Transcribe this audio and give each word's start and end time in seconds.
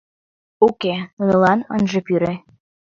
Уке, 0.67 0.95
нунылан 1.17 1.59
ынже 1.75 1.99
пӱрӧ 2.05 2.33